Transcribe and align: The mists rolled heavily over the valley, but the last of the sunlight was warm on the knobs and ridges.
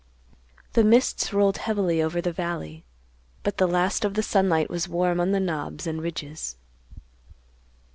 The 0.73 0.83
mists 0.83 1.31
rolled 1.31 1.57
heavily 1.59 2.01
over 2.01 2.21
the 2.21 2.33
valley, 2.33 2.83
but 3.43 3.57
the 3.57 3.67
last 3.67 4.03
of 4.03 4.15
the 4.15 4.23
sunlight 4.23 4.67
was 4.67 4.89
warm 4.89 5.19
on 5.19 5.29
the 5.29 5.39
knobs 5.39 5.85
and 5.85 6.01
ridges. 6.01 6.57